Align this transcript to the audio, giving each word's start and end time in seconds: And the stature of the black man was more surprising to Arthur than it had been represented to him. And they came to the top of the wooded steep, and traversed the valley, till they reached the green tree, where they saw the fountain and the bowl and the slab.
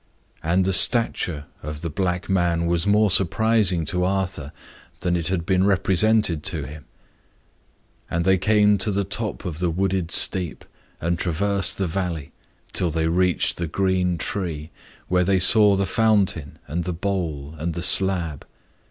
And 0.41 0.65
the 0.65 0.73
stature 0.73 1.45
of 1.61 1.81
the 1.81 1.89
black 1.91 2.27
man 2.27 2.65
was 2.65 2.87
more 2.87 3.11
surprising 3.11 3.85
to 3.85 4.03
Arthur 4.03 4.51
than 5.01 5.15
it 5.15 5.27
had 5.27 5.45
been 5.45 5.63
represented 5.63 6.41
to 6.45 6.63
him. 6.65 6.85
And 8.09 8.25
they 8.25 8.39
came 8.39 8.79
to 8.79 8.89
the 8.91 9.03
top 9.03 9.45
of 9.45 9.59
the 9.59 9.69
wooded 9.69 10.09
steep, 10.09 10.65
and 10.99 11.19
traversed 11.19 11.77
the 11.77 11.85
valley, 11.85 12.31
till 12.73 12.89
they 12.89 13.07
reached 13.09 13.57
the 13.57 13.67
green 13.67 14.17
tree, 14.17 14.71
where 15.07 15.23
they 15.23 15.37
saw 15.37 15.75
the 15.75 15.85
fountain 15.85 16.57
and 16.67 16.83
the 16.85 16.93
bowl 16.93 17.53
and 17.59 17.75
the 17.75 17.83
slab. 17.83 18.47